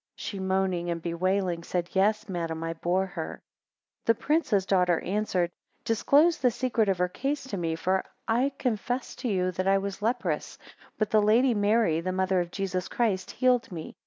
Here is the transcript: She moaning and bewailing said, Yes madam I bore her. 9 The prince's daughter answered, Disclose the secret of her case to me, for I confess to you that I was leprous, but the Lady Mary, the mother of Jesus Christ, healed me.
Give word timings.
She 0.15 0.39
moaning 0.39 0.89
and 0.89 0.99
bewailing 0.99 1.63
said, 1.63 1.89
Yes 1.91 2.27
madam 2.27 2.63
I 2.63 2.73
bore 2.73 3.05
her. 3.05 3.33
9 3.35 3.39
The 4.05 4.15
prince's 4.15 4.65
daughter 4.65 4.99
answered, 5.01 5.51
Disclose 5.83 6.39
the 6.39 6.49
secret 6.49 6.89
of 6.89 6.97
her 6.97 7.07
case 7.07 7.43
to 7.43 7.55
me, 7.57 7.75
for 7.75 8.03
I 8.27 8.51
confess 8.57 9.13
to 9.17 9.27
you 9.27 9.51
that 9.51 9.67
I 9.67 9.77
was 9.77 10.01
leprous, 10.01 10.57
but 10.97 11.11
the 11.11 11.21
Lady 11.21 11.53
Mary, 11.53 12.01
the 12.01 12.11
mother 12.13 12.39
of 12.39 12.49
Jesus 12.49 12.87
Christ, 12.87 13.29
healed 13.29 13.71
me. 13.71 13.95